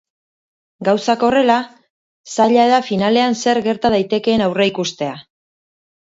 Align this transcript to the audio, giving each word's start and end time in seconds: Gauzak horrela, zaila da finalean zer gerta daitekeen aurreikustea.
Gauzak 0.87 1.25
horrela, 1.27 1.57
zaila 2.37 2.65
da 2.73 2.81
finalean 2.89 3.37
zer 3.43 3.61
gerta 3.69 3.93
daitekeen 3.99 4.47
aurreikustea. 4.49 5.15